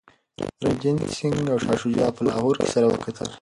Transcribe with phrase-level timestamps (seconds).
[0.63, 3.29] رنجیت سنګ او شاه شجاع په لاهور کي سره وکتل.